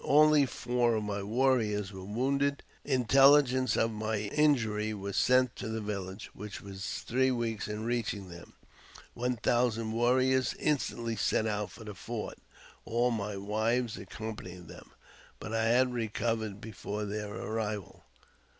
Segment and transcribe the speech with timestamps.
[0.03, 2.63] Only four of my warriors were rounded.
[2.83, 8.27] Intelligence of my injury was sent to the village, rhich was three weeks in reaching
[8.29, 8.53] them.
[9.13, 12.39] One thousand brriors instantly set out for the fort,
[12.83, 14.89] all my wives accom mying them;
[15.39, 18.03] but I had recovered before their arrival.